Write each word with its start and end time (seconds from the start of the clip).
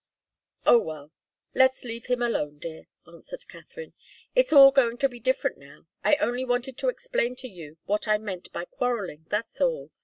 "Oh, 0.65 0.79
well 0.79 1.11
let's 1.53 1.83
leave 1.83 2.07
them 2.07 2.23
alone, 2.23 2.57
dear," 2.57 2.87
answered 3.05 3.47
Katharine. 3.47 3.93
"It's 4.33 4.51
all 4.51 4.71
going 4.71 4.97
to 4.97 5.07
be 5.07 5.19
so 5.19 5.23
different 5.25 5.59
now. 5.59 5.85
I 6.03 6.15
only 6.15 6.43
wanted 6.43 6.75
to 6.79 6.89
explain 6.89 7.35
to 7.35 7.47
you 7.47 7.77
what 7.85 8.07
I 8.07 8.17
meant 8.17 8.51
by 8.51 8.65
quarrelling, 8.65 9.27
that's 9.29 9.61
all. 9.61 9.91